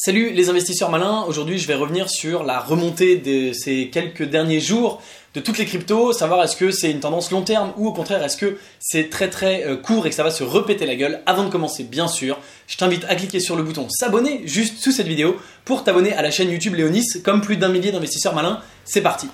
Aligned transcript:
Salut 0.00 0.30
les 0.30 0.48
investisseurs 0.48 0.92
malins, 0.92 1.24
aujourd'hui 1.26 1.58
je 1.58 1.66
vais 1.66 1.74
revenir 1.74 2.08
sur 2.08 2.44
la 2.44 2.60
remontée 2.60 3.16
de 3.16 3.52
ces 3.52 3.88
quelques 3.88 4.22
derniers 4.22 4.60
jours 4.60 5.02
de 5.34 5.40
toutes 5.40 5.58
les 5.58 5.64
cryptos, 5.64 6.12
savoir 6.12 6.40
est-ce 6.44 6.56
que 6.56 6.70
c'est 6.70 6.92
une 6.92 7.00
tendance 7.00 7.32
long 7.32 7.42
terme 7.42 7.72
ou 7.76 7.88
au 7.88 7.92
contraire 7.92 8.22
est-ce 8.22 8.36
que 8.36 8.58
c'est 8.78 9.10
très 9.10 9.28
très 9.28 9.66
euh, 9.66 9.76
court 9.76 10.06
et 10.06 10.10
que 10.10 10.14
ça 10.14 10.22
va 10.22 10.30
se 10.30 10.44
repéter 10.44 10.86
la 10.86 10.94
gueule. 10.94 11.20
Avant 11.26 11.42
de 11.42 11.50
commencer 11.50 11.82
bien 11.82 12.06
sûr, 12.06 12.38
je 12.68 12.76
t'invite 12.76 13.06
à 13.08 13.16
cliquer 13.16 13.40
sur 13.40 13.56
le 13.56 13.64
bouton 13.64 13.88
s'abonner 13.88 14.42
juste 14.44 14.78
sous 14.78 14.92
cette 14.92 15.08
vidéo 15.08 15.36
pour 15.64 15.82
t'abonner 15.82 16.12
à 16.12 16.22
la 16.22 16.30
chaîne 16.30 16.52
YouTube 16.52 16.76
Léonis 16.76 17.20
comme 17.24 17.40
plus 17.40 17.56
d'un 17.56 17.68
millier 17.68 17.90
d'investisseurs 17.90 18.36
malins. 18.36 18.60
C'est 18.84 19.02
parti 19.02 19.26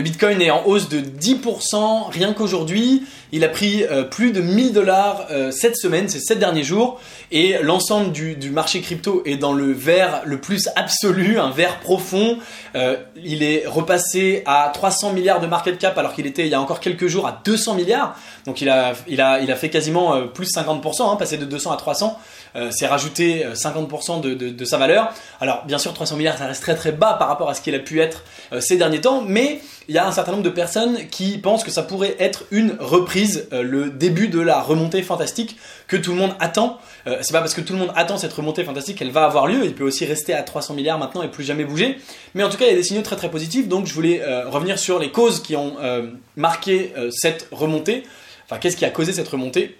Le 0.00 0.04
Bitcoin 0.04 0.40
est 0.40 0.50
en 0.50 0.64
hausse 0.64 0.88
de 0.88 0.98
10% 0.98 2.10
rien 2.10 2.32
qu'aujourd'hui. 2.32 3.02
Il 3.32 3.44
a 3.44 3.50
pris 3.50 3.84
euh, 3.84 4.02
plus 4.02 4.32
de 4.32 4.40
1000 4.40 4.72
dollars 4.72 5.26
euh, 5.30 5.50
cette 5.50 5.76
semaine, 5.76 6.08
ces 6.08 6.20
7 6.20 6.38
derniers 6.38 6.62
jours. 6.62 6.98
Et 7.30 7.56
l'ensemble 7.60 8.10
du, 8.10 8.50
marché 8.50 8.80
crypto 8.80 9.22
est 9.26 9.36
dans 9.36 9.52
le 9.52 9.72
vert 9.72 10.22
le 10.24 10.40
plus 10.40 10.70
absolu, 10.74 11.38
un 11.38 11.50
vert 11.50 11.80
profond. 11.80 12.38
Euh, 12.76 12.96
il 13.22 13.42
est 13.42 13.64
repassé 13.66 14.42
à 14.46 14.70
300 14.72 15.12
milliards 15.12 15.40
de 15.40 15.46
market 15.46 15.76
cap 15.78 15.98
alors 15.98 16.14
qu'il 16.14 16.26
était 16.26 16.46
il 16.46 16.50
y 16.50 16.54
a 16.54 16.60
encore 16.62 16.80
quelques 16.80 17.06
jours 17.06 17.26
à 17.26 17.38
200 17.44 17.74
milliards. 17.74 18.16
Donc 18.50 18.60
il 18.60 18.68
a, 18.68 19.56
fait 19.56 19.70
quasiment 19.70 20.26
plus 20.26 20.48
50%, 20.52 21.12
hein, 21.12 21.16
passé 21.16 21.36
de 21.38 21.44
200 21.44 21.70
à 21.70 21.76
300. 21.76 22.18
c'est 22.70 22.86
rajouté 22.86 23.46
50% 23.54 24.20
de, 24.20 24.64
sa 24.64 24.76
valeur. 24.76 25.12
Alors 25.40 25.64
bien 25.66 25.78
sûr 25.78 25.94
300 25.94 26.16
milliards 26.16 26.36
ça 26.36 26.46
reste 26.46 26.62
très 26.62 26.74
très 26.74 26.90
bas 26.90 27.14
par 27.14 27.28
rapport 27.28 27.48
à 27.48 27.54
ce 27.54 27.60
qu'il 27.60 27.74
a 27.74 27.78
pu 27.78 28.00
être 28.00 28.24
ces 28.60 28.76
derniers 28.76 29.00
temps. 29.00 29.22
Mais 29.24 29.60
il 29.90 29.94
y 29.94 29.98
a 29.98 30.06
un 30.06 30.12
certain 30.12 30.30
nombre 30.30 30.44
de 30.44 30.50
personnes 30.50 31.08
qui 31.10 31.36
pensent 31.36 31.64
que 31.64 31.72
ça 31.72 31.82
pourrait 31.82 32.14
être 32.20 32.44
une 32.52 32.76
reprise, 32.78 33.48
euh, 33.52 33.64
le 33.64 33.90
début 33.90 34.28
de 34.28 34.38
la 34.38 34.60
remontée 34.60 35.02
fantastique 35.02 35.56
que 35.88 35.96
tout 35.96 36.12
le 36.12 36.16
monde 36.16 36.30
attend. 36.38 36.78
Euh, 37.08 37.18
c'est 37.22 37.32
pas 37.32 37.40
parce 37.40 37.54
que 37.54 37.60
tout 37.60 37.72
le 37.72 37.80
monde 37.80 37.92
attend 37.96 38.16
cette 38.16 38.32
remontée 38.32 38.62
fantastique 38.62 38.98
qu'elle 38.98 39.10
va 39.10 39.24
avoir 39.24 39.48
lieu. 39.48 39.64
Il 39.64 39.74
peut 39.74 39.82
aussi 39.82 40.06
rester 40.06 40.32
à 40.32 40.44
300 40.44 40.74
milliards 40.74 40.96
maintenant 40.96 41.24
et 41.24 41.28
plus 41.28 41.42
jamais 41.42 41.64
bouger. 41.64 41.98
Mais 42.34 42.44
en 42.44 42.48
tout 42.48 42.56
cas, 42.56 42.66
il 42.66 42.70
y 42.70 42.74
a 42.74 42.76
des 42.76 42.84
signaux 42.84 43.02
très 43.02 43.16
très 43.16 43.32
positifs. 43.32 43.66
Donc 43.66 43.86
je 43.86 43.92
voulais 43.92 44.22
euh, 44.22 44.48
revenir 44.48 44.78
sur 44.78 45.00
les 45.00 45.10
causes 45.10 45.42
qui 45.42 45.56
ont 45.56 45.74
marqué 46.36 46.92
cette 47.10 47.48
remontée. 47.50 48.04
Enfin, 48.50 48.58
qu'est-ce 48.58 48.76
qui 48.76 48.84
a 48.84 48.90
causé 48.90 49.12
cette 49.12 49.28
remontée 49.28 49.76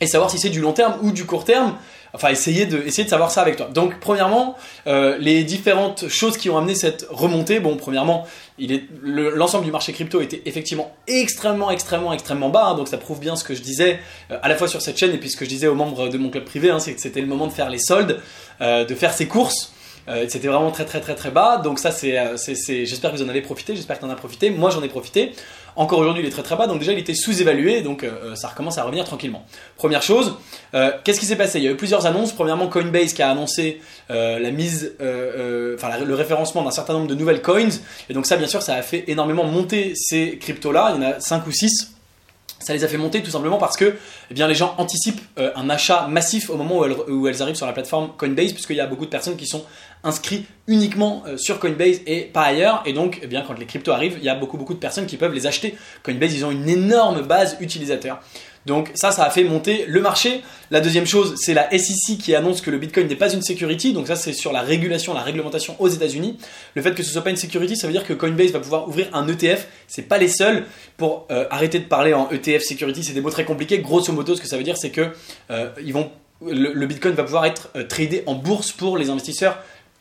et 0.00 0.06
savoir 0.06 0.30
si 0.30 0.38
c'est 0.38 0.50
du 0.50 0.60
long 0.60 0.72
terme 0.72 0.94
ou 1.02 1.12
du 1.12 1.26
court 1.26 1.44
terme. 1.44 1.76
Enfin, 2.12 2.30
essayer 2.30 2.66
de, 2.66 2.78
essayer 2.78 3.04
de 3.04 3.08
savoir 3.08 3.30
ça 3.30 3.40
avec 3.42 3.56
toi. 3.56 3.68
Donc, 3.72 4.00
premièrement, 4.00 4.56
euh, 4.88 5.16
les 5.20 5.44
différentes 5.44 6.08
choses 6.08 6.36
qui 6.36 6.50
ont 6.50 6.58
amené 6.58 6.74
cette 6.74 7.06
remontée. 7.08 7.60
Bon, 7.60 7.76
premièrement, 7.76 8.26
l'ensemble 9.02 9.64
du 9.64 9.70
marché 9.70 9.92
crypto 9.92 10.20
était 10.20 10.42
effectivement 10.44 10.92
extrêmement, 11.06 11.70
extrêmement, 11.70 12.12
extrêmement 12.12 12.48
bas. 12.48 12.68
Hein. 12.68 12.74
donc, 12.74 12.88
ça 12.88 12.98
prouve 12.98 13.20
bien 13.20 13.36
ce 13.36 13.44
que 13.44 13.54
je 13.54 13.62
disais 13.62 14.00
euh, 14.32 14.38
à 14.42 14.48
la 14.48 14.56
fois 14.56 14.66
sur 14.66 14.82
cette 14.82 14.98
chaîne 14.98 15.12
et 15.12 15.18
puis 15.18 15.30
ce 15.30 15.36
que 15.36 15.44
je 15.44 15.50
disais 15.50 15.68
aux 15.68 15.76
membres 15.76 16.08
de 16.08 16.18
mon 16.18 16.30
club 16.30 16.44
privé. 16.44 16.70
Hein, 16.70 16.80
c'est 16.80 16.94
que 16.94 17.00
c'était 17.00 17.20
le 17.20 17.28
moment 17.28 17.46
de 17.46 17.52
faire 17.52 17.70
les 17.70 17.78
soldes, 17.78 18.20
euh, 18.60 18.84
de 18.84 18.94
faire 18.96 19.12
ses 19.12 19.28
courses. 19.28 19.72
Euh, 20.08 20.26
c'était 20.28 20.48
vraiment 20.48 20.70
très 20.70 20.84
très 20.84 21.00
très 21.00 21.14
très 21.14 21.30
bas. 21.30 21.58
Donc 21.58 21.78
ça, 21.78 21.90
c'est, 21.90 22.18
euh, 22.18 22.36
j'espère 22.36 23.12
que 23.12 23.16
vous 23.16 23.22
en 23.22 23.28
avez 23.28 23.42
profité, 23.42 23.74
j'espère 23.74 23.96
que 23.96 24.04
tu 24.04 24.08
en 24.08 24.10
as 24.10 24.16
profité. 24.16 24.50
Moi, 24.50 24.70
j'en 24.70 24.82
ai 24.82 24.88
profité. 24.88 25.32
Encore 25.76 26.00
aujourd'hui, 26.00 26.22
il 26.22 26.26
est 26.26 26.32
très 26.32 26.42
très 26.42 26.56
bas. 26.56 26.66
Donc 26.66 26.78
déjà, 26.80 26.92
il 26.92 26.98
était 26.98 27.14
sous-évalué. 27.14 27.82
Donc 27.82 28.02
euh, 28.02 28.34
ça 28.34 28.48
recommence 28.48 28.78
à 28.78 28.84
revenir 28.84 29.04
tranquillement. 29.04 29.44
Première 29.76 30.02
chose, 30.02 30.34
qu'est-ce 30.72 31.20
qui 31.20 31.26
s'est 31.26 31.36
passé? 31.36 31.58
Il 31.58 31.64
y 31.64 31.68
a 31.68 31.70
eu 31.70 31.76
plusieurs 31.76 32.06
annonces. 32.06 32.32
Premièrement, 32.32 32.68
Coinbase 32.68 33.12
qui 33.12 33.22
a 33.22 33.30
annoncé 33.30 33.80
la 34.08 34.50
mise, 34.50 34.94
enfin 34.98 36.04
le 36.04 36.14
référencement 36.14 36.62
d'un 36.62 36.70
certain 36.70 36.94
nombre 36.94 37.06
de 37.06 37.14
nouvelles 37.14 37.42
coins. 37.42 37.68
Et 38.08 38.14
donc 38.14 38.26
ça, 38.26 38.36
bien 38.36 38.48
sûr, 38.48 38.62
ça 38.62 38.74
a 38.74 38.82
fait 38.82 39.04
énormément 39.08 39.44
monter 39.44 39.92
ces 39.94 40.38
cryptos-là. 40.38 40.94
Il 40.94 41.02
y 41.02 41.06
en 41.06 41.10
a 41.10 41.20
5 41.20 41.46
ou 41.46 41.52
6 41.52 41.99
ça 42.60 42.74
les 42.74 42.84
a 42.84 42.88
fait 42.88 42.98
monter 42.98 43.22
tout 43.22 43.30
simplement 43.30 43.56
parce 43.56 43.76
que 43.76 43.96
eh 44.30 44.34
bien, 44.34 44.46
les 44.46 44.54
gens 44.54 44.74
anticipent 44.78 45.22
euh, 45.38 45.50
un 45.56 45.70
achat 45.70 46.06
massif 46.08 46.50
au 46.50 46.56
moment 46.56 46.84
où 47.08 47.26
elles, 47.26 47.42
arrivent 47.42 47.56
sur 47.56 47.66
la 47.66 47.72
plateforme 47.72 48.10
Coinbase, 48.16 48.52
puisqu'il 48.52 48.76
y 48.76 48.80
a 48.80 48.86
beaucoup 48.86 49.06
de 49.06 49.10
personnes 49.10 49.36
qui 49.36 49.46
sont 49.46 49.64
inscrites 50.04 50.46
uniquement 50.66 51.22
euh, 51.26 51.36
sur 51.38 51.58
Coinbase 51.58 52.00
et 52.06 52.22
pas 52.22 52.42
ailleurs. 52.42 52.82
Et 52.84 52.92
donc, 52.92 53.18
eh 53.22 53.26
bien, 53.26 53.42
quand 53.46 53.58
les 53.58 53.66
cryptos 53.66 53.92
arrivent, 53.92 54.16
il 54.18 54.24
y 54.24 54.28
a 54.28 54.34
beaucoup, 54.34 54.58
beaucoup 54.58 54.74
de 54.74 54.78
personnes 54.78 55.06
qui 55.06 55.16
peuvent 55.16 55.32
les 55.32 55.46
acheter. 55.46 55.74
Coinbase, 56.02 56.34
ils 56.34 56.44
ont 56.44 56.50
une 56.50 56.68
énorme 56.68 57.22
base 57.22 57.56
utilisateur. 57.60 58.20
Donc 58.66 58.90
ça, 58.94 59.10
ça 59.10 59.24
a 59.24 59.30
fait 59.30 59.44
monter 59.44 59.84
le 59.86 60.00
marché. 60.00 60.42
La 60.70 60.80
deuxième 60.80 61.06
chose, 61.06 61.34
c'est 61.36 61.54
la 61.54 61.70
SEC 61.70 62.18
qui 62.18 62.34
annonce 62.34 62.60
que 62.60 62.70
le 62.70 62.78
Bitcoin 62.78 63.06
n'est 63.06 63.16
pas 63.16 63.32
une 63.32 63.42
security. 63.42 63.92
Donc 63.92 64.06
ça, 64.06 64.16
c'est 64.16 64.32
sur 64.32 64.52
la 64.52 64.60
régulation, 64.60 65.14
la 65.14 65.22
réglementation 65.22 65.76
aux 65.78 65.88
États-Unis. 65.88 66.38
Le 66.74 66.82
fait 66.82 66.94
que 66.94 67.02
ce 67.02 67.10
soit 67.10 67.22
pas 67.22 67.30
une 67.30 67.36
security, 67.36 67.76
ça 67.76 67.86
veut 67.86 67.92
dire 67.92 68.06
que 68.06 68.12
Coinbase 68.12 68.52
va 68.52 68.60
pouvoir 68.60 68.86
ouvrir 68.88 69.08
un 69.14 69.26
ETF. 69.26 69.66
C'est 69.88 70.02
pas 70.02 70.18
les 70.18 70.28
seuls. 70.28 70.64
Pour 70.96 71.26
euh, 71.30 71.46
arrêter 71.50 71.78
de 71.78 71.84
parler 71.84 72.12
en 72.12 72.28
ETF 72.30 72.62
security, 72.62 73.02
c'est 73.02 73.14
des 73.14 73.22
mots 73.22 73.30
très 73.30 73.44
compliqués. 73.44 73.78
Grosso 73.78 74.12
modo, 74.12 74.34
ce 74.34 74.40
que 74.40 74.48
ça 74.48 74.58
veut 74.58 74.62
dire, 74.62 74.76
c'est 74.76 74.90
que 74.90 75.12
euh, 75.50 75.70
le, 76.46 76.86
Bitcoin 76.86 77.14
va 77.14 77.24
pouvoir 77.24 77.46
être 77.46 77.70
euh, 77.76 77.84
tradé 77.84 78.22
en 78.26 78.34
bourse 78.34 78.72
pour 78.72 78.98
les 78.98 79.10
investisseurs 79.10 79.58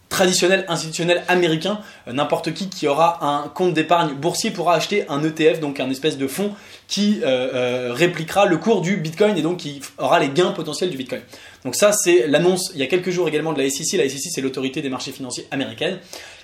traditionnel 0.10 0.66
institutionnel 0.68 1.24
américain, 1.28 1.80
euh, 2.08 2.14
n'importe 2.14 2.54
qui 2.54 2.68
qui 2.70 2.88
aura 2.88 3.26
un 3.26 3.48
compte 3.48 3.74
d'épargne 3.74 4.16
boursier 4.16 4.52
pourra 4.52 4.76
acheter 4.76 5.06
un 5.08 5.24
ETF, 5.24 5.60
donc 5.60 5.80
un 5.80 5.90
espèce 5.90 6.18
de 6.18 6.28
fonds 6.28 6.54
qui 6.88 7.22
euh, 7.22 7.54
euh, 7.54 7.94
répliquera 7.94 8.46
le 8.46 8.58
cours 8.58 8.82
du 8.82 8.98
Bitcoin 8.98 9.38
et 9.38 9.42
donc 9.42 9.58
qui 9.58 9.82
aura 9.98 10.20
les 10.20 10.30
gains 10.30 10.52
potentiels 10.52 10.90
du 10.90 10.98
Bitcoin. 10.98 11.22
Donc 11.64 11.76
ça 11.76 11.92
c'est 11.94 12.28
l'annonce 12.28 12.72
il 12.74 12.80
y 12.80 12.84
a 12.84 12.88
quelques 12.88 13.12
jours 13.12 13.28
également 13.28 13.54
de 13.54 13.62
la 13.62 13.70
SEC. 13.70 13.98
La 13.98 14.10
SEC 14.10 14.32
c'est 14.34 14.42
l'autorité 14.42 14.82
des 14.82 14.90
marchés 14.90 15.12
financiers 15.12 15.48
américaine 15.52 16.00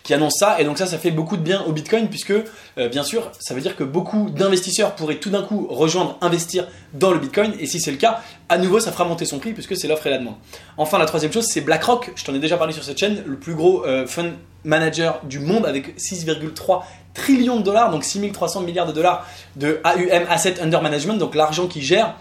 qui 0.05 0.13
annonce 0.13 0.35
ça. 0.39 0.61
Et 0.61 0.63
donc 0.63 0.77
ça, 0.77 0.85
ça 0.85 0.97
fait 0.97 1.11
beaucoup 1.11 1.35
de 1.35 1.41
bien 1.41 1.63
au 1.63 1.73
Bitcoin 1.73 2.07
puisque, 2.07 2.31
euh, 2.31 2.89
bien 2.89 3.03
sûr, 3.03 3.31
ça 3.39 3.53
veut 3.53 3.59
dire 3.59 3.75
que 3.75 3.83
beaucoup 3.83 4.29
d'investisseurs 4.29 4.95
pourraient 4.95 5.17
tout 5.17 5.31
d'un 5.31 5.41
coup 5.41 5.67
rejoindre, 5.69 6.17
investir 6.21 6.67
dans 6.93 7.11
le 7.11 7.17
Bitcoin. 7.17 7.53
Et 7.59 7.65
si 7.65 7.81
c'est 7.81 7.91
le 7.91 7.97
cas, 7.97 8.21
à 8.47 8.59
nouveau, 8.59 8.79
ça 8.79 8.91
fera 8.91 9.03
monter 9.03 9.25
son 9.25 9.39
prix 9.39 9.51
puisque 9.51 9.75
c'est 9.75 9.87
l'offre 9.87 10.05
et 10.07 10.11
la 10.11 10.19
demande. 10.19 10.35
Enfin, 10.77 10.99
la 10.99 11.07
troisième 11.07 11.33
chose, 11.33 11.47
c'est 11.49 11.61
BlackRock. 11.61 12.11
Je 12.15 12.23
t'en 12.23 12.35
ai 12.35 12.39
déjà 12.39 12.55
parlé 12.55 12.71
sur 12.71 12.83
cette 12.83 12.99
chaîne, 12.99 13.23
le 13.25 13.35
plus 13.35 13.55
gros 13.55 13.83
euh, 13.85 14.05
fund 14.05 14.33
manager 14.63 15.19
du 15.23 15.39
monde 15.39 15.65
avec 15.65 15.97
6,3 15.97 16.83
trillions 17.15 17.57
de 17.57 17.63
dollars, 17.63 17.89
donc 17.91 18.03
6300 18.03 18.61
milliards 18.61 18.87
de 18.87 18.91
dollars 18.91 19.27
de 19.55 19.79
AUM, 19.83 20.25
Asset 20.29 20.61
Under 20.61 20.81
Management, 20.81 21.17
donc 21.17 21.33
l'argent 21.33 21.67
qui 21.67 21.81
gère 21.81 22.15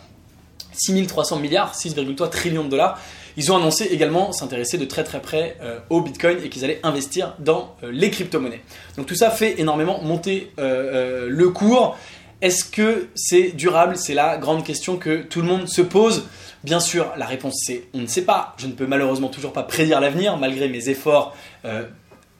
6300 0.72 1.38
milliards, 1.38 1.74
6,3 1.74 2.30
trillions 2.30 2.64
de 2.64 2.70
dollars. 2.70 2.98
Ils 3.36 3.50
ont 3.50 3.56
annoncé 3.56 3.84
également 3.84 4.32
s'intéresser 4.32 4.78
de 4.78 4.84
très 4.84 5.04
très 5.04 5.20
près 5.20 5.56
euh, 5.60 5.78
au 5.90 6.00
Bitcoin 6.00 6.38
et 6.44 6.48
qu'ils 6.48 6.64
allaient 6.64 6.80
investir 6.82 7.34
dans 7.38 7.76
euh, 7.82 7.90
les 7.90 8.10
crypto-monnaies. 8.10 8.62
Donc 8.96 9.06
tout 9.06 9.14
ça 9.14 9.30
fait 9.30 9.60
énormément 9.60 10.00
monter 10.02 10.52
euh, 10.58 11.26
le 11.28 11.48
cours. 11.50 11.96
Est-ce 12.40 12.64
que 12.64 13.08
c'est 13.14 13.52
durable? 13.56 13.96
C'est 13.96 14.14
la 14.14 14.36
grande 14.36 14.64
question 14.64 14.96
que 14.96 15.22
tout 15.22 15.40
le 15.40 15.48
monde 15.48 15.68
se 15.68 15.82
pose. 15.82 16.26
Bien 16.62 16.80
sûr, 16.80 17.12
la 17.16 17.26
réponse 17.26 17.62
c'est 17.66 17.84
on 17.94 17.98
ne 17.98 18.06
sait 18.06 18.22
pas. 18.22 18.54
Je 18.58 18.66
ne 18.66 18.72
peux 18.72 18.86
malheureusement 18.86 19.28
toujours 19.28 19.52
pas 19.52 19.62
prédire 19.62 20.00
l'avenir 20.00 20.36
malgré 20.36 20.68
mes 20.68 20.88
efforts 20.88 21.36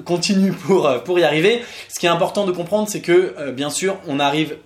continue 0.05 0.53
pour, 0.53 0.91
pour 1.05 1.19
y 1.19 1.25
arriver. 1.25 1.63
Ce 1.89 1.99
qui 1.99 2.07
est 2.07 2.11
important 2.11 2.47
de 2.47 2.53
comprendre, 2.53 2.89
c'est 2.89 3.01
que, 3.01 3.51
bien 3.53 3.71
sûr, 3.71 3.97
on 4.07 4.19
arrive. 4.19 4.57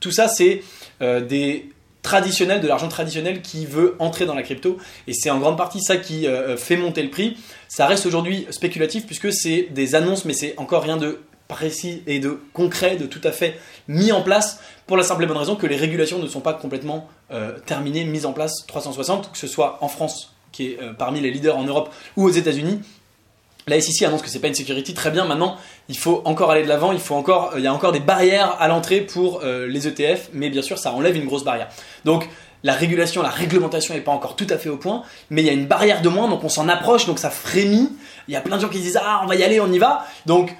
tout 0.00 0.10
ça, 0.10 0.26
c'est 0.28 0.62
des 1.00 1.70
traditionnel, 2.02 2.60
de 2.60 2.68
l'argent 2.68 2.88
traditionnel 2.88 3.42
qui 3.42 3.64
veut 3.64 3.94
entrer 3.98 4.26
dans 4.26 4.34
la 4.34 4.42
crypto. 4.42 4.76
Et 5.06 5.12
c'est 5.14 5.30
en 5.30 5.38
grande 5.38 5.56
partie 5.56 5.80
ça 5.80 5.96
qui 5.96 6.26
euh, 6.26 6.48
euh, 6.48 6.56
fait 6.56 6.76
monter 6.76 7.02
le 7.02 7.10
prix. 7.10 7.36
Ça 7.68 7.86
reste 7.86 8.06
aujourd'hui 8.06 8.46
spéculatif 8.50 9.06
puisque 9.06 9.32
c'est 9.32 9.68
des 9.70 9.94
annonces, 9.94 10.24
mais 10.24 10.34
c'est 10.34 10.54
encore 10.58 10.82
rien 10.82 10.96
de 10.96 11.20
précis 11.48 12.02
et 12.06 12.18
de 12.18 12.40
concret, 12.52 12.96
de 12.96 13.06
tout 13.06 13.20
à 13.24 13.30
fait 13.30 13.58
mis 13.86 14.10
en 14.10 14.22
place, 14.22 14.60
pour 14.86 14.96
la 14.96 15.02
simple 15.02 15.22
et 15.24 15.26
bonne 15.26 15.36
raison 15.36 15.54
que 15.54 15.66
les 15.66 15.76
régulations 15.76 16.18
ne 16.18 16.26
sont 16.26 16.40
pas 16.40 16.54
complètement 16.54 17.08
euh, 17.30 17.58
terminées, 17.66 18.04
mises 18.04 18.26
en 18.26 18.32
place 18.32 18.66
360, 18.66 19.32
que 19.32 19.38
ce 19.38 19.46
soit 19.46 19.78
en 19.80 19.88
France, 19.88 20.34
qui 20.50 20.68
est 20.68 20.78
parmi 20.98 21.20
les 21.20 21.30
leaders 21.30 21.56
en 21.56 21.64
Europe, 21.64 21.92
ou 22.16 22.24
aux 22.24 22.30
États-Unis, 22.30 22.80
la 23.66 23.80
SEC 23.80 24.02
annonce 24.02 24.22
que 24.22 24.28
c'est 24.28 24.40
pas 24.40 24.48
une 24.48 24.54
security, 24.54 24.94
très 24.94 25.10
bien. 25.10 25.24
Maintenant, 25.24 25.56
il 25.88 25.96
faut 25.96 26.22
encore 26.24 26.50
aller 26.50 26.62
de 26.62 26.68
l'avant. 26.68 26.92
Il 26.92 26.98
faut 26.98 27.14
encore, 27.14 27.52
il 27.56 27.62
y 27.62 27.66
a 27.66 27.74
encore 27.74 27.92
des 27.92 28.00
barrières 28.00 28.56
à 28.60 28.68
l'entrée 28.68 29.00
pour 29.00 29.40
euh, 29.44 29.66
les 29.66 29.86
ETF, 29.86 30.30
mais 30.32 30.50
bien 30.50 30.62
sûr, 30.62 30.78
ça 30.78 30.92
enlève 30.92 31.16
une 31.16 31.26
grosse 31.26 31.44
barrière. 31.44 31.68
Donc, 32.04 32.28
la 32.64 32.74
régulation, 32.74 33.22
la 33.22 33.30
réglementation 33.30 33.94
n'est 33.94 34.00
pas 34.00 34.12
encore 34.12 34.36
tout 34.36 34.46
à 34.50 34.56
fait 34.56 34.68
au 34.68 34.76
point, 34.76 35.02
mais 35.30 35.42
il 35.42 35.46
y 35.46 35.50
a 35.50 35.52
une 35.52 35.66
barrière 35.66 36.00
de 36.00 36.08
moins, 36.08 36.28
donc 36.28 36.44
on 36.44 36.48
s'en 36.48 36.68
approche, 36.68 37.06
donc 37.06 37.18
ça 37.18 37.30
frémit. 37.30 37.90
Il 38.28 38.34
y 38.34 38.36
a 38.36 38.40
plein 38.40 38.56
de 38.56 38.62
gens 38.62 38.68
qui 38.68 38.78
disent 38.78 39.00
ah 39.02 39.20
on 39.24 39.26
va 39.26 39.34
y 39.34 39.42
aller, 39.42 39.60
on 39.60 39.70
y 39.72 39.78
va. 39.78 40.06
Donc 40.26 40.54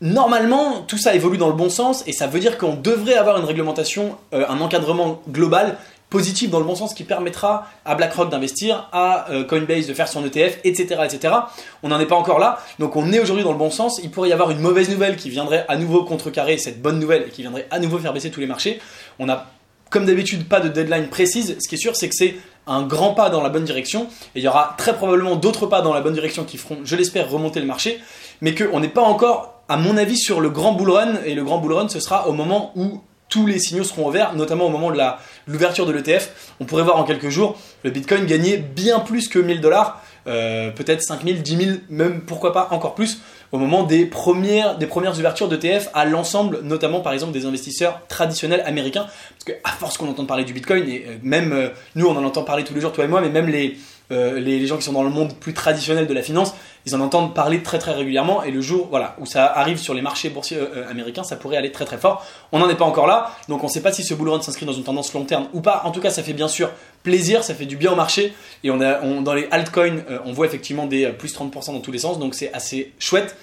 normalement, 0.00 0.82
tout 0.82 0.98
ça 0.98 1.14
évolue 1.14 1.36
dans 1.36 1.48
le 1.48 1.54
bon 1.54 1.68
sens 1.68 2.04
et 2.06 2.12
ça 2.12 2.28
veut 2.28 2.38
dire 2.38 2.58
qu'on 2.58 2.74
devrait 2.74 3.16
avoir 3.16 3.38
une 3.38 3.44
réglementation, 3.44 4.16
euh, 4.34 4.46
un 4.48 4.60
encadrement 4.60 5.20
global 5.28 5.76
positif 6.10 6.50
dans 6.50 6.58
le 6.58 6.64
bon 6.64 6.74
sens 6.74 6.94
qui 6.94 7.04
permettra 7.04 7.68
à 7.84 7.94
BlackRock 7.94 8.30
d'investir, 8.30 8.88
à 8.92 9.30
euh, 9.30 9.44
Coinbase 9.44 9.86
de 9.86 9.94
faire 9.94 10.08
son 10.08 10.24
ETF, 10.24 10.58
etc. 10.64 11.02
etc. 11.04 11.34
On 11.82 11.88
n'en 11.88 12.00
est 12.00 12.06
pas 12.06 12.16
encore 12.16 12.38
là, 12.38 12.58
donc 12.78 12.96
on 12.96 13.12
est 13.12 13.18
aujourd'hui 13.18 13.44
dans 13.44 13.52
le 13.52 13.58
bon 13.58 13.70
sens. 13.70 14.00
Il 14.02 14.10
pourrait 14.10 14.30
y 14.30 14.32
avoir 14.32 14.50
une 14.50 14.60
mauvaise 14.60 14.88
nouvelle 14.88 15.16
qui 15.16 15.30
viendrait 15.30 15.66
à 15.68 15.76
nouveau 15.76 16.04
contrecarrer 16.04 16.56
cette 16.58 16.80
bonne 16.80 16.98
nouvelle 16.98 17.24
et 17.28 17.30
qui 17.30 17.42
viendrait 17.42 17.66
à 17.70 17.78
nouveau 17.78 17.98
faire 17.98 18.12
baisser 18.12 18.30
tous 18.30 18.40
les 18.40 18.46
marchés. 18.46 18.80
On 19.18 19.26
n'a 19.26 19.46
comme 19.90 20.06
d'habitude 20.06 20.48
pas 20.48 20.60
de 20.60 20.68
deadline 20.68 21.08
précise. 21.08 21.56
Ce 21.60 21.68
qui 21.68 21.76
est 21.76 21.78
sûr, 21.78 21.96
c'est 21.96 22.08
que 22.08 22.14
c'est 22.14 22.36
un 22.66 22.82
grand 22.82 23.14
pas 23.14 23.30
dans 23.30 23.42
la 23.42 23.48
bonne 23.48 23.64
direction 23.64 24.04
et 24.34 24.40
il 24.40 24.42
y 24.42 24.48
aura 24.48 24.74
très 24.76 24.94
probablement 24.94 25.36
d'autres 25.36 25.66
pas 25.66 25.80
dans 25.80 25.94
la 25.94 26.00
bonne 26.00 26.12
direction 26.12 26.44
qui 26.44 26.58
feront, 26.58 26.78
je 26.84 26.96
l'espère, 26.96 27.30
remonter 27.30 27.60
le 27.60 27.66
marché, 27.66 27.98
mais 28.40 28.54
qu'on 28.54 28.80
n'est 28.80 28.88
pas 28.88 29.02
encore, 29.02 29.62
à 29.68 29.76
mon 29.76 29.96
avis, 29.96 30.18
sur 30.18 30.40
le 30.40 30.50
grand 30.50 30.72
bull 30.72 30.90
run 30.90 31.14
et 31.24 31.34
le 31.34 31.44
grand 31.44 31.58
bull 31.58 31.72
run, 31.72 31.88
ce 31.88 32.00
sera 32.00 32.28
au 32.28 32.32
moment 32.32 32.72
où 32.76 33.00
tous 33.28 33.46
les 33.46 33.58
signaux 33.58 33.84
seront 33.84 34.08
ouverts, 34.08 34.34
notamment 34.34 34.66
au 34.66 34.70
moment 34.70 34.90
de 34.90 34.96
la, 34.96 35.18
l'ouverture 35.48 35.86
de 35.86 35.92
l'ETF, 35.92 36.54
on 36.60 36.64
pourrait 36.64 36.84
voir 36.84 36.98
en 36.98 37.04
quelques 37.04 37.30
jours 37.30 37.58
le 37.82 37.90
Bitcoin 37.90 38.26
gagner 38.26 38.58
bien 38.58 39.00
plus 39.00 39.28
que 39.28 39.38
1000 39.38 39.60
dollars, 39.60 40.02
euh, 40.26 40.70
peut-être 40.70 41.02
5000, 41.02 41.42
10 41.42 41.56
000, 41.56 41.70
même 41.88 42.20
pourquoi 42.20 42.52
pas 42.52 42.68
encore 42.70 42.94
plus 42.94 43.20
au 43.50 43.58
moment 43.58 43.82
des 43.82 44.04
premières, 44.04 44.76
des 44.76 44.86
premières 44.86 45.18
ouvertures 45.18 45.48
d'ETF 45.48 45.88
à 45.94 46.04
l'ensemble, 46.04 46.60
notamment 46.62 47.00
par 47.00 47.14
exemple 47.14 47.32
des 47.32 47.46
investisseurs 47.46 48.02
traditionnels 48.08 48.62
américains. 48.66 49.06
Parce 49.06 49.44
que 49.46 49.52
à 49.64 49.70
force 49.70 49.96
qu'on 49.96 50.08
entend 50.08 50.26
parler 50.26 50.44
du 50.44 50.52
Bitcoin, 50.52 50.86
et 50.88 51.04
euh, 51.06 51.16
même 51.22 51.52
euh, 51.52 51.68
nous 51.94 52.06
on 52.06 52.16
en 52.16 52.24
entend 52.24 52.42
parler 52.42 52.64
tous 52.64 52.74
les 52.74 52.80
jours, 52.80 52.92
toi 52.92 53.04
et 53.04 53.08
moi, 53.08 53.20
mais 53.20 53.30
même 53.30 53.48
les, 53.48 53.78
euh, 54.10 54.40
les, 54.40 54.66
gens 54.66 54.78
qui 54.78 54.84
sont 54.84 54.92
dans 54.92 55.02
le 55.02 55.10
monde 55.10 55.34
plus 55.34 55.52
traditionnel 55.52 56.06
de 56.06 56.14
la 56.14 56.22
finance, 56.22 56.54
ils 56.86 56.94
en 56.96 57.00
entendent 57.00 57.34
parler 57.34 57.62
très 57.62 57.78
très 57.78 57.92
régulièrement 57.92 58.42
et 58.42 58.50
le 58.50 58.62
jour 58.62 58.88
voilà, 58.88 59.14
où 59.18 59.26
ça 59.26 59.44
arrive 59.44 59.76
sur 59.76 59.92
les 59.92 60.00
marchés 60.00 60.30
boursiers 60.30 60.56
euh, 60.56 60.88
américains, 60.90 61.24
ça 61.24 61.36
pourrait 61.36 61.58
aller 61.58 61.72
très 61.72 61.84
très 61.84 61.98
fort. 61.98 62.24
On 62.50 62.58
n'en 62.58 62.70
est 62.70 62.74
pas 62.74 62.86
encore 62.86 63.06
là, 63.06 63.32
donc 63.48 63.62
on 63.62 63.66
ne 63.66 63.72
sait 63.72 63.82
pas 63.82 63.92
si 63.92 64.02
ce 64.02 64.14
bull 64.14 64.30
run 64.30 64.40
s'inscrit 64.40 64.64
dans 64.64 64.72
une 64.72 64.84
tendance 64.84 65.12
long 65.12 65.24
terme 65.24 65.48
ou 65.52 65.60
pas. 65.60 65.82
En 65.84 65.90
tout 65.90 66.00
cas, 66.00 66.10
ça 66.10 66.22
fait 66.22 66.32
bien 66.32 66.48
sûr 66.48 66.70
plaisir, 67.02 67.44
ça 67.44 67.54
fait 67.54 67.66
du 67.66 67.76
bien 67.76 67.92
au 67.92 67.96
marché 67.96 68.32
et 68.64 68.70
on 68.70 68.80
a, 68.80 68.94
dans 69.20 69.34
les 69.34 69.46
altcoins, 69.50 69.98
euh, 70.10 70.18
on 70.24 70.32
voit 70.32 70.46
effectivement 70.46 70.86
des 70.86 71.08
plus 71.08 71.34
30% 71.34 71.72
dans 71.72 71.80
tous 71.80 71.92
les 71.92 71.98
sens, 71.98 72.18
donc 72.18 72.34
c'est 72.34 72.52
assez 72.52 72.92
chouette. 72.98 73.36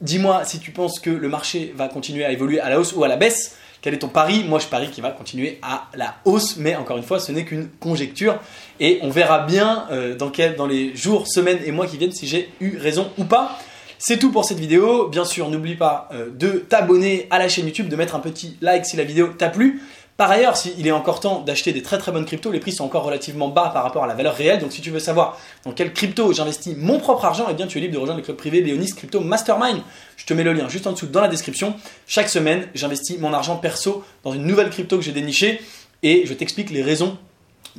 Dis-moi 0.00 0.44
si 0.44 0.60
tu 0.60 0.70
penses 0.70 1.00
que 1.00 1.10
le 1.10 1.28
marché 1.28 1.72
va 1.76 1.88
continuer 1.88 2.24
à 2.24 2.30
évoluer 2.30 2.60
à 2.60 2.68
la 2.68 2.78
hausse 2.78 2.92
ou 2.94 3.02
à 3.02 3.08
la 3.08 3.16
baisse. 3.16 3.56
Quel 3.84 3.92
est 3.92 3.98
ton 3.98 4.08
pari 4.08 4.44
Moi, 4.44 4.60
je 4.60 4.66
parie 4.66 4.88
qu'il 4.90 5.02
va 5.02 5.10
continuer 5.10 5.58
à 5.60 5.88
la 5.94 6.14
hausse, 6.24 6.56
mais 6.56 6.74
encore 6.74 6.96
une 6.96 7.02
fois, 7.02 7.20
ce 7.20 7.32
n'est 7.32 7.44
qu'une 7.44 7.68
conjecture. 7.80 8.38
Et 8.80 8.98
on 9.02 9.10
verra 9.10 9.40
bien 9.40 9.84
euh, 9.90 10.16
dans, 10.16 10.66
les 10.66 10.96
jours, 10.96 11.28
semaines 11.28 11.58
et 11.66 11.70
mois 11.70 11.86
qui 11.86 11.98
viennent 11.98 12.10
si 12.10 12.26
j'ai 12.26 12.48
eu 12.62 12.78
raison 12.78 13.10
ou 13.18 13.24
pas. 13.24 13.58
C'est 13.98 14.18
tout 14.18 14.32
pour 14.32 14.46
cette 14.46 14.58
vidéo. 14.58 15.08
Bien 15.08 15.26
sûr, 15.26 15.50
n'oublie 15.50 15.74
pas 15.74 16.08
euh, 16.14 16.30
de 16.30 16.64
t'abonner 16.66 17.26
à 17.28 17.38
la 17.38 17.46
chaîne 17.50 17.66
YouTube, 17.66 17.90
de 17.90 17.96
mettre 17.96 18.14
un 18.14 18.20
petit 18.20 18.56
like 18.62 18.86
si 18.86 18.96
la 18.96 19.04
vidéo 19.04 19.26
t'a 19.36 19.50
plu. 19.50 19.82
Par 20.16 20.30
ailleurs, 20.30 20.56
s'il 20.56 20.86
est 20.86 20.92
encore 20.92 21.18
temps 21.18 21.40
d'acheter 21.40 21.72
des 21.72 21.82
très 21.82 21.98
très 21.98 22.12
bonnes 22.12 22.24
cryptos, 22.24 22.52
les 22.52 22.60
prix 22.60 22.72
sont 22.72 22.84
encore 22.84 23.02
relativement 23.02 23.48
bas 23.48 23.70
par 23.74 23.82
rapport 23.82 24.04
à 24.04 24.06
la 24.06 24.14
valeur 24.14 24.36
réelle. 24.36 24.60
Donc 24.60 24.72
si 24.72 24.80
tu 24.80 24.90
veux 24.90 25.00
savoir 25.00 25.38
dans 25.64 25.72
quelle 25.72 25.92
crypto 25.92 26.32
j'investis 26.32 26.76
mon 26.76 27.00
propre 27.00 27.24
argent, 27.24 27.46
eh 27.50 27.54
bien 27.54 27.66
tu 27.66 27.78
es 27.78 27.80
libre 27.80 27.94
de 27.94 27.98
rejoindre 27.98 28.20
le 28.20 28.24
club 28.24 28.36
privé 28.36 28.60
Léonis 28.60 28.92
Crypto 28.94 29.18
Mastermind. 29.20 29.80
Je 30.16 30.24
te 30.24 30.32
mets 30.32 30.44
le 30.44 30.52
lien 30.52 30.68
juste 30.68 30.86
en 30.86 30.92
dessous 30.92 31.06
dans 31.06 31.20
la 31.20 31.26
description. 31.26 31.74
Chaque 32.06 32.28
semaine, 32.28 32.68
j'investis 32.74 33.18
mon 33.18 33.32
argent 33.32 33.56
perso 33.56 34.04
dans 34.22 34.32
une 34.32 34.44
nouvelle 34.44 34.70
crypto 34.70 34.98
que 34.98 35.02
j'ai 35.02 35.12
dénichée 35.12 35.60
et 36.04 36.26
je 36.26 36.34
t'explique 36.34 36.70
les 36.70 36.82
raisons 36.82 37.18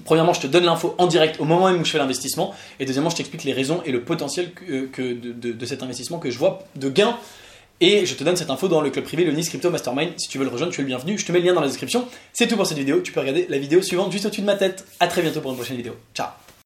Premièrement, 0.04 0.34
je 0.34 0.42
te 0.42 0.48
donne 0.48 0.66
l'info 0.66 0.94
en 0.98 1.08
direct 1.08 1.40
au 1.40 1.46
moment 1.46 1.68
où 1.68 1.86
je 1.86 1.90
fais 1.90 1.98
l'investissement. 1.98 2.54
Et 2.82 2.86
deuxièmement, 2.86 3.10
je 3.10 3.16
t'explique 3.16 3.46
les 3.46 3.54
raisons 3.54 3.82
et 3.86 3.94
le 3.94 4.02
potentiel 4.02 4.52
que, 4.52 5.14
de, 5.14 5.54
de, 5.54 5.66
cet 5.66 5.84
investissement 5.84 6.20
que 6.20 6.30
je 6.30 6.38
vois 6.38 6.64
de 6.76 6.90
gain 6.90 7.18
et 7.82 8.06
je 8.06 8.16
te 8.16 8.24
donne 8.24 8.36
cette 8.36 8.50
info 8.50 8.68
dans 8.68 8.82
le 8.82 8.90
club 8.90 9.06
privé, 9.06 9.26
le 9.26 9.32
Nice 9.32 9.50
Crypto 9.50 9.70
Mastermind. 9.70 10.14
Si 10.18 10.30
tu 10.30 10.38
veux 10.38 10.46
le 10.46 10.50
rejoindre, 10.50 10.72
tu 10.72 10.82
es 10.82 10.84
le 10.84 10.88
bienvenu. 10.88 11.18
Je 11.18 11.26
te 11.26 11.32
mets 11.32 11.40
le 11.40 11.46
lien 11.46 11.54
dans 11.54 11.62
la 11.62 11.68
description. 11.68 12.08
C'est 12.34 12.48
tout 12.48 12.56
pour 12.56 12.66
cette 12.66 12.78
vidéo. 12.78 13.02
Tu 13.02 13.12
peux 13.12 13.20
regarder 13.20 13.48
la 13.50 13.58
vidéo 13.58 13.82
suivante 13.82 14.12
juste 14.12 14.26
au-dessus 14.26 14.42
de 14.42 14.46
ma 14.46 14.56
tête. 14.56 14.86
A 15.00 15.08
très 15.08 15.22
bientôt 15.22 15.42
pour 15.42 15.52
une 15.52 15.58
prochaine 15.58 15.78
vidéo. 15.78 15.96
Ciao 16.14 16.46